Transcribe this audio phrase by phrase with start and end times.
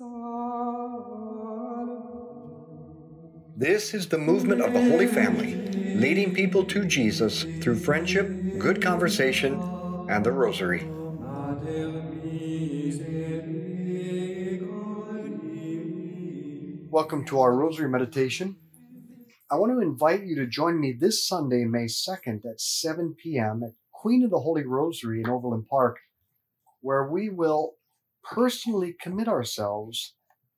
[0.00, 0.06] This
[3.92, 5.56] is the movement of the Holy Family,
[5.92, 9.64] leading people to Jesus through friendship, good conversation,
[10.08, 10.84] and the Rosary.
[16.92, 18.54] Welcome to our Rosary Meditation.
[19.50, 23.64] I want to invite you to join me this Sunday, May 2nd at 7 p.m.
[23.64, 25.98] at Queen of the Holy Rosary in Overland Park,
[26.82, 27.77] where we will
[28.22, 30.14] personally commit ourselves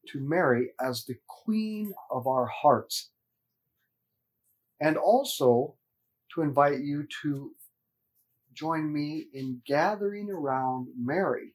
[0.08, 3.10] to Mary as the Queen of our hearts.
[4.80, 5.76] And also
[6.34, 7.52] to invite you to
[8.52, 11.54] join me in gathering around Mary,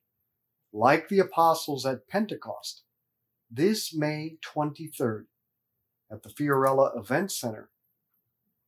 [0.71, 2.84] like the apostles at Pentecost,
[3.49, 5.26] this May 23rd
[6.12, 7.70] at the Fiorella Event Center,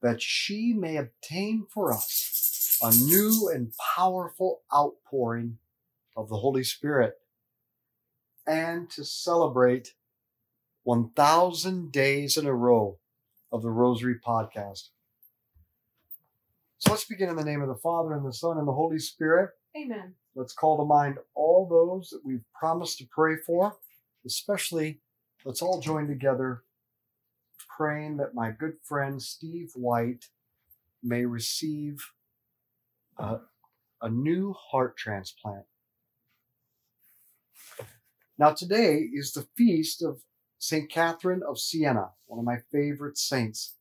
[0.01, 5.57] that she may obtain for us a new and powerful outpouring
[6.15, 7.15] of the Holy Spirit
[8.47, 9.93] and to celebrate
[10.83, 12.97] 1,000 days in a row
[13.51, 14.89] of the Rosary podcast.
[16.79, 18.99] So let's begin in the name of the Father, and the Son, and the Holy
[18.99, 19.49] Spirit.
[19.75, 20.13] Amen.
[20.35, 23.75] Let's call to mind all those that we've promised to pray for,
[24.25, 25.01] especially
[25.43, 26.63] let's all join together
[27.77, 30.25] praying that my good friend Steve White
[31.03, 32.11] may receive
[33.17, 33.37] a,
[34.01, 35.65] a new heart transplant.
[38.39, 40.21] Now, today is the feast of
[40.59, 40.89] St.
[40.89, 43.75] Catherine of Siena, one of my favorite saints.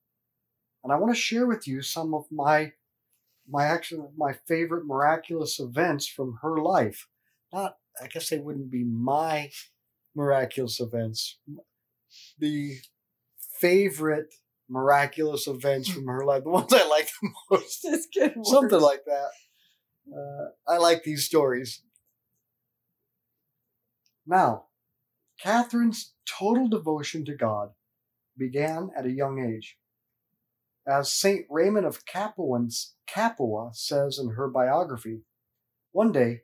[0.82, 2.72] And I want to share with you some of my
[3.48, 7.08] my actual my favorite miraculous events from her life.
[7.52, 9.50] Not I guess they wouldn't be my
[10.14, 11.38] miraculous events.
[12.38, 12.76] The
[13.60, 14.34] favorite
[14.68, 17.86] miraculous events from her life, the ones I like the most.
[18.44, 19.30] Something like that.
[20.12, 21.82] Uh, I like these stories.
[24.27, 24.64] Now,
[25.41, 27.70] Catherine's total devotion to God
[28.36, 29.78] began at a young age.
[30.86, 31.46] As St.
[31.50, 35.22] Raymond of Capua says in her biography,
[35.92, 36.42] one day,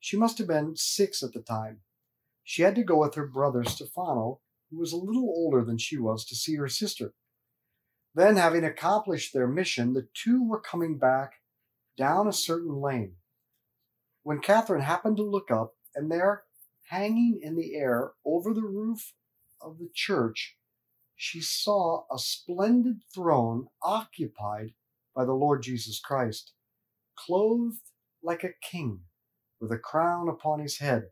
[0.00, 1.80] she must have been six at the time.
[2.44, 5.98] She had to go with her brother Stefano, who was a little older than she
[5.98, 7.14] was, to see her sister.
[8.14, 11.32] Then, having accomplished their mission, the two were coming back
[11.96, 13.16] down a certain lane.
[14.22, 16.43] When Catherine happened to look up, and there,
[16.88, 19.14] hanging in the air over the roof
[19.60, 20.56] of the church,
[21.16, 24.74] she saw a splendid throne occupied
[25.14, 26.52] by the Lord Jesus Christ,
[27.16, 27.90] clothed
[28.22, 29.02] like a king,
[29.60, 31.04] with a crown upon his head.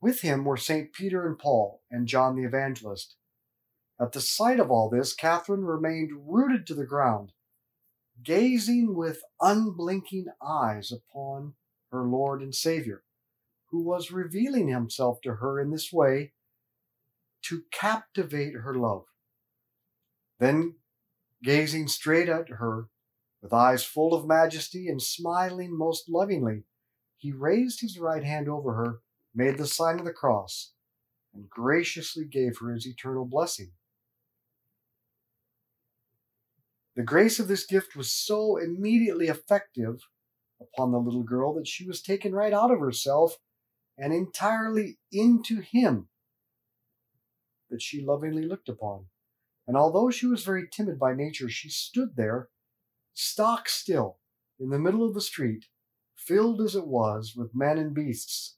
[0.00, 0.92] With him were St.
[0.92, 3.16] Peter and Paul and John the Evangelist.
[4.00, 7.32] At the sight of all this, Catherine remained rooted to the ground,
[8.22, 11.54] gazing with unblinking eyes upon
[11.92, 13.02] her Lord and Savior
[13.70, 16.32] who was revealing himself to her in this way
[17.42, 19.04] to captivate her love.
[20.38, 20.76] Then,
[21.42, 22.88] gazing straight at her,
[23.42, 26.64] with eyes full of majesty and smiling most lovingly,
[27.16, 29.00] he raised his right hand over her,
[29.34, 30.72] made the sign of the cross,
[31.34, 33.72] and graciously gave her his eternal blessing.
[36.96, 40.00] The grace of this gift was so immediately effective
[40.60, 43.36] upon the little girl that she was taken right out of herself
[44.00, 46.08] and entirely into him
[47.68, 49.04] that she lovingly looked upon.
[49.68, 52.48] And although she was very timid by nature, she stood there,
[53.12, 54.18] stock still,
[54.58, 55.66] in the middle of the street,
[56.16, 58.56] filled as it was with men and beasts,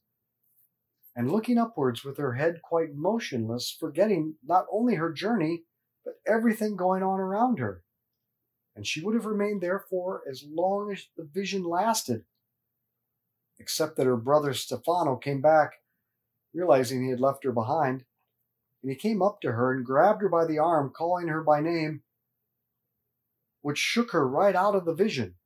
[1.14, 5.64] and looking upwards with her head quite motionless, forgetting not only her journey,
[6.04, 7.82] but everything going on around her.
[8.74, 12.24] And she would have remained there for as long as the vision lasted,
[13.62, 15.74] except that her brother Stefano came back,
[16.52, 18.04] realizing he had left her behind,
[18.82, 21.60] and he came up to her and grabbed her by the arm, calling her by
[21.60, 22.02] name,
[23.60, 25.36] which shook her right out of the vision.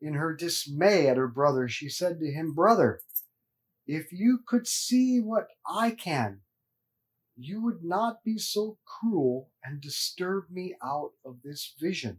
[0.00, 3.00] In her dismay at her brother, she said to him, Brother,
[3.84, 6.42] if you could see what I can,
[7.36, 12.18] you would not be so cruel and disturb me out of this vision.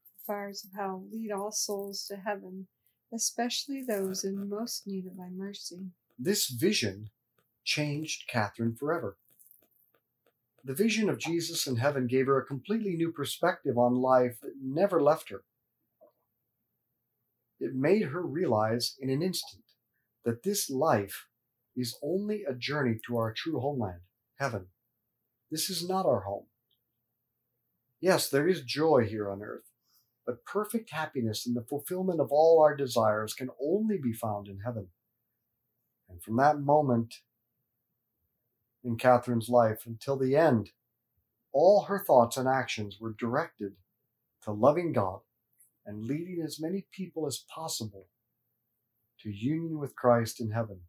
[0.25, 2.67] fires of hell, lead all souls to heaven,
[3.13, 5.91] especially those in most need of thy mercy.
[6.17, 7.09] this vision
[7.63, 9.17] changed Catherine forever.
[10.63, 14.53] The vision of Jesus in heaven gave her a completely new perspective on life that
[14.61, 15.43] never left her.
[17.59, 19.63] It made her realize in an instant
[20.23, 21.27] that this life
[21.75, 24.01] is only a journey to our true homeland,
[24.39, 24.67] heaven.
[25.49, 26.45] This is not our home.
[27.99, 29.70] Yes, there is joy here on earth,
[30.25, 34.59] but perfect happiness and the fulfillment of all our desires can only be found in
[34.59, 34.87] heaven.
[36.09, 37.15] And from that moment
[38.83, 40.71] in Catherine's life until the end,
[41.53, 43.73] all her thoughts and actions were directed
[44.43, 45.19] to loving God
[45.85, 48.07] and leading as many people as possible
[49.21, 50.81] to union with Christ in heaven.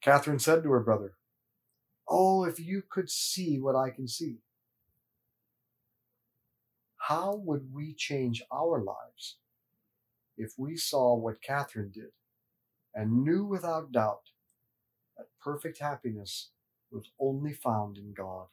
[0.00, 1.14] Catherine said to her brother,
[2.08, 4.38] Oh, if you could see what I can see.
[7.08, 9.38] How would we change our lives
[10.36, 12.10] if we saw what Catherine did
[12.94, 14.24] and knew without doubt
[15.16, 16.50] that perfect happiness
[16.90, 18.48] was only found in God?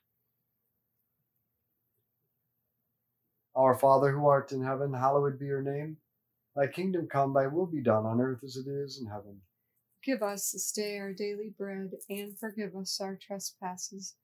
[3.57, 5.97] Our Father who art in heaven, hallowed be your name.
[6.55, 9.41] Thy kingdom come, thy will be done on earth as it is in heaven.
[10.01, 14.15] Give us this day our daily bread, and forgive us our trespasses,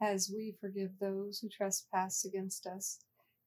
[0.00, 3.00] as we forgive those who trespass against us.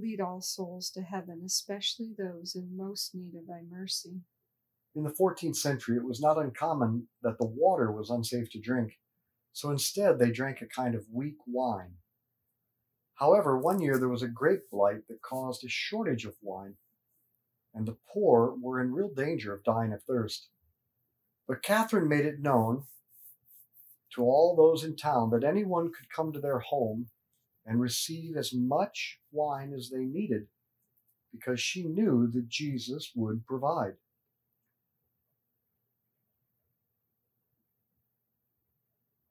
[0.00, 4.22] Lead all souls to heaven, especially those in most need of thy mercy.
[4.94, 8.98] in the 14th century, it was not uncommon that the water was unsafe to drink,
[9.52, 11.94] so instead they drank a kind of weak wine.
[13.14, 16.76] However, one year there was a grape blight that caused a shortage of wine,
[17.74, 20.48] and the poor were in real danger of dying of thirst.
[21.46, 22.84] But Catherine made it known
[24.14, 27.10] to all those in town that anyone could come to their home
[27.66, 30.46] and receive as much wine as they needed,
[31.32, 33.94] because she knew that Jesus would provide.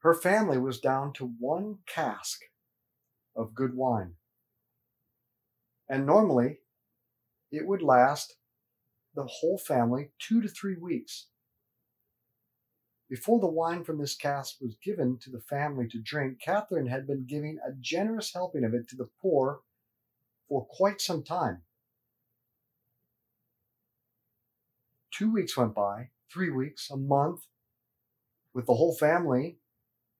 [0.01, 2.39] Her family was down to one cask
[3.35, 4.13] of good wine.
[5.89, 6.59] And normally,
[7.51, 8.35] it would last
[9.15, 11.27] the whole family two to three weeks.
[13.09, 17.07] Before the wine from this cask was given to the family to drink, Catherine had
[17.07, 19.61] been giving a generous helping of it to the poor
[20.47, 21.63] for quite some time.
[25.11, 27.41] Two weeks went by, three weeks, a month,
[28.53, 29.57] with the whole family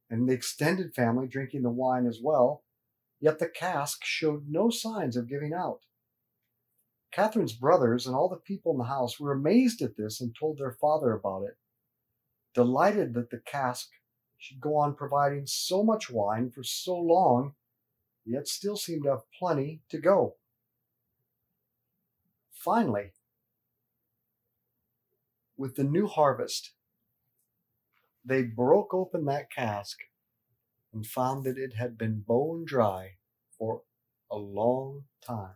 [0.09, 2.63] and the extended family drinking the wine as well,
[3.19, 5.81] yet the cask showed no signs of giving out.
[7.11, 10.57] Catherine's brothers and all the people in the house were amazed at this and told
[10.57, 11.57] their father about it,
[12.53, 13.89] delighted that the cask
[14.37, 17.53] should go on providing so much wine for so long,
[18.25, 20.35] yet still seemed to have plenty to go.
[22.53, 23.13] Finally,
[25.57, 26.71] with the new harvest,
[28.23, 29.97] they broke open that cask
[30.93, 33.17] and found that it had been bone dry
[33.57, 33.83] for
[34.31, 35.55] a long time.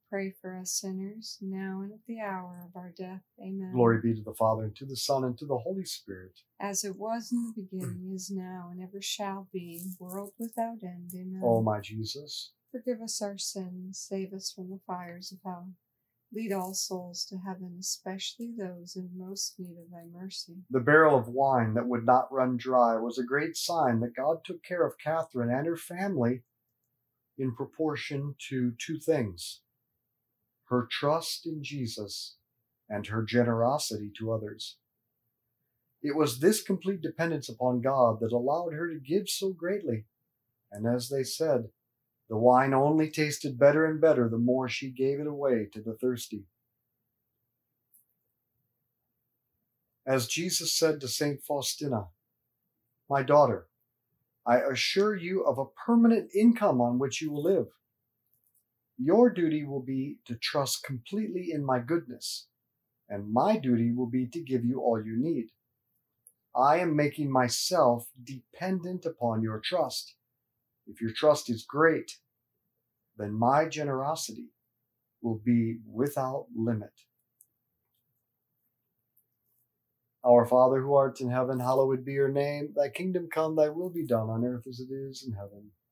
[0.11, 3.21] pray for us sinners, now and at the hour of our death.
[3.41, 3.71] Amen.
[3.73, 6.33] Glory be to the Father, and to the Son, and to the Holy Spirit.
[6.59, 11.11] As it was in the beginning, is now, and ever shall be, world without end.
[11.15, 11.41] Amen.
[11.41, 15.69] O my Jesus, Forgive us our sins, save us from the fires of hell.
[16.33, 20.55] Lead all souls to heaven, especially those in most need of thy mercy.
[20.69, 24.39] the barrel of wine that would not run dry was a great sign that God
[24.45, 26.43] took care of Catherine and her family
[27.37, 29.61] in proportion to two things
[30.71, 32.37] her trust in Jesus
[32.89, 34.77] and her generosity to others.
[36.01, 40.05] It was this complete dependence upon God that allowed her to give so greatly.
[40.71, 41.69] And as they said,
[42.29, 45.97] the wine only tasted better and better the more she gave it away to the
[45.99, 46.45] thirsty.
[50.07, 51.41] As Jesus said to St.
[51.43, 52.07] Faustina,
[53.09, 53.67] My daughter,
[54.47, 57.67] I assure you of a permanent income on which you will live.
[59.03, 62.45] Your duty will be to trust completely in my goodness,
[63.09, 65.47] and my duty will be to give you all you need.
[66.55, 70.13] I am making myself dependent upon your trust.
[70.85, 72.17] If your trust is great,
[73.17, 74.49] then my generosity
[75.23, 76.93] will be without limit.
[80.23, 82.73] Our Father who art in heaven, hallowed be your name.
[82.75, 85.71] Thy kingdom come, thy will be done on earth as it is in heaven.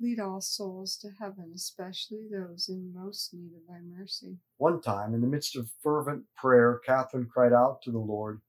[0.00, 4.38] Lead all souls to heaven, especially those in most need of thy mercy.
[4.56, 8.40] One time, in the midst of fervent prayer, Catherine cried out to the Lord,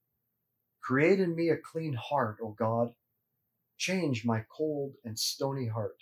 [0.82, 2.94] Create in me a clean heart, O God.
[3.78, 5.98] Change my cold and stony heart,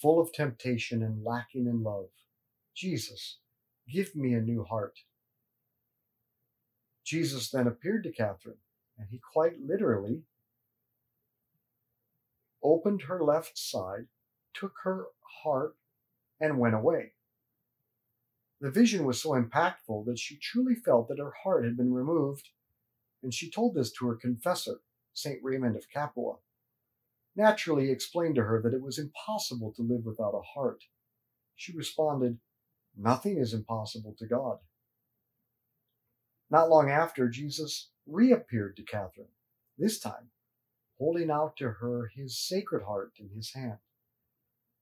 [0.00, 2.08] full of temptation and lacking in love.
[2.74, 3.38] Jesus,
[3.92, 5.00] give me a new heart.
[7.04, 8.58] Jesus then appeared to Catherine,
[8.98, 10.22] and he quite literally
[12.62, 14.06] opened her left side,
[14.58, 15.06] took her
[15.42, 15.76] heart,
[16.40, 17.12] and went away.
[18.60, 22.48] The vision was so impactful that she truly felt that her heart had been removed,
[23.22, 24.80] and she told this to her confessor,
[25.12, 25.40] St.
[25.42, 26.36] Raymond of Capua.
[27.34, 30.84] Naturally, he explained to her that it was impossible to live without a heart.
[31.54, 32.38] She responded,
[32.96, 34.58] Nothing is impossible to God.
[36.50, 39.28] Not long after, Jesus reappeared to Catherine,
[39.76, 40.30] this time
[40.98, 43.78] holding out to her his sacred heart in his hand.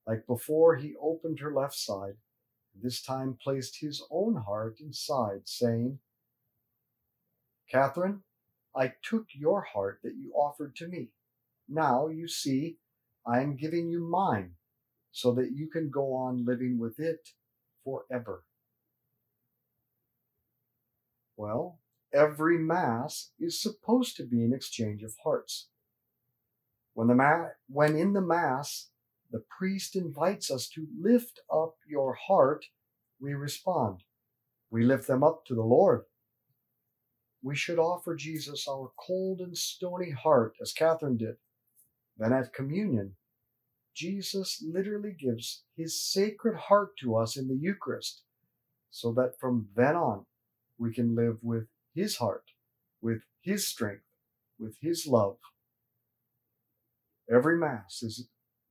[0.06, 2.16] Like before, he opened her left side,
[2.74, 5.98] and this time placed his own heart inside, saying,
[7.70, 8.22] Catherine,
[8.76, 11.08] I took your heart that you offered to me.
[11.68, 12.76] Now, you see,
[13.26, 14.52] I am giving you mine,
[15.12, 17.30] so that you can go on living with it
[17.84, 18.44] forever.
[21.36, 21.78] Well,
[22.12, 25.68] every Mass is supposed to be an exchange of hearts.
[26.92, 28.90] When, the ma- when in the Mass,
[29.30, 32.66] the priest invites us to lift up your heart,
[33.20, 34.02] we respond.
[34.70, 36.02] We lift them up to the Lord.
[37.42, 41.36] We should offer Jesus our cold and stony heart, as Catherine did.
[42.16, 43.16] Then at communion,
[43.94, 48.22] Jesus literally gives his sacred heart to us in the Eucharist,
[48.90, 50.26] so that from then on
[50.78, 52.44] we can live with his heart,
[53.00, 54.04] with his strength,
[54.58, 55.36] with his love.
[57.30, 58.28] Every Mass is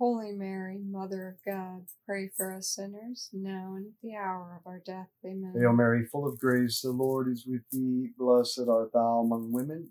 [0.00, 4.66] Holy Mary, Mother of God, pray for us sinners, now and at the hour of
[4.66, 5.08] our death.
[5.26, 5.52] Amen.
[5.54, 8.08] Hail Mary, full of grace, the Lord is with thee.
[8.16, 9.90] Blessed art thou among women,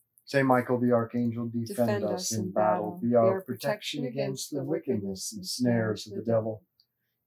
[0.31, 2.97] Saint Michael the Archangel, defend, Defend us us in battle.
[3.03, 6.63] Be our protection against the wickedness and snares of the devil.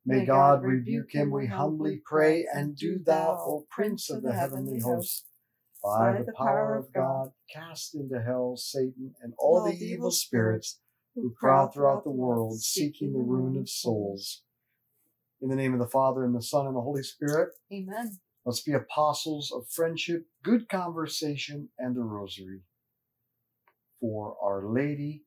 [0.06, 4.80] May God rebuke him, we humbly pray, and do thou, O Prince of the heavenly
[4.80, 5.26] host,
[5.82, 10.80] by the power of God, cast into hell Satan and all the evil spirits
[11.14, 14.44] who prowl throughout the world, seeking the ruin of souls.
[15.42, 18.18] In the name of the Father, and the Son, and the Holy Spirit, Amen.
[18.46, 22.62] let's be apostles of friendship, good conversation, and the rosary.
[24.00, 25.22] For Our Lady